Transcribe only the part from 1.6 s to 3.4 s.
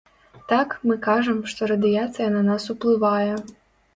радыяцыя на нас уплывае.